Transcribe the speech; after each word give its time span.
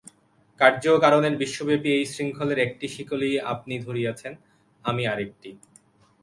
কার্য 0.59 0.83
ও 0.87 0.97
কারণের 0.99 1.33
বিশ্বব্যাপী 1.37 1.89
এই 1.97 2.05
শৃঙ্খলের 2.13 2.59
একটি 2.59 2.85
শিকলি 2.87 3.31
আপনি 3.53 3.73
ধরিয়াছেন, 3.85 4.33
আমি 4.85 5.03
আর 5.07 5.19
একটি। 5.19 5.49